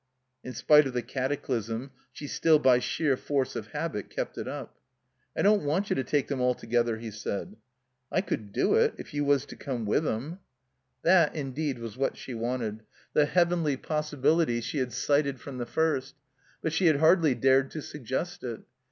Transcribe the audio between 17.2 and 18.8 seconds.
dared to suggest it.